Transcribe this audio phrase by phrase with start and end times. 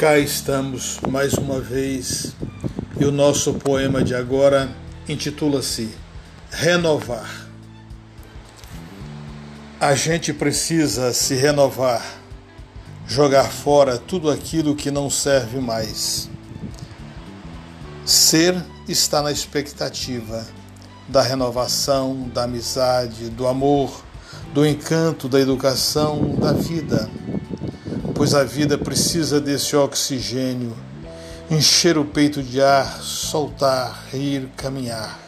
[0.00, 2.34] Cá estamos mais uma vez
[2.98, 4.74] e o nosso poema de agora
[5.06, 5.90] intitula-se
[6.50, 7.46] Renovar.
[9.78, 12.02] A gente precisa se renovar,
[13.06, 16.30] jogar fora tudo aquilo que não serve mais.
[18.06, 18.56] Ser
[18.88, 20.46] está na expectativa
[21.08, 24.02] da renovação, da amizade, do amor,
[24.54, 27.19] do encanto, da educação, da vida
[28.20, 30.76] pois a vida precisa desse oxigênio,
[31.50, 35.18] encher o peito de ar, soltar, rir, caminhar.